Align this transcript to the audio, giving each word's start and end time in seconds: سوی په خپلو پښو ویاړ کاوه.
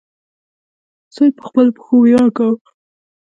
سوی 1.15 1.29
په 1.37 1.43
خپلو 1.47 1.71
پښو 1.77 1.95
ویاړ 2.01 2.27
کاوه. 2.37 2.57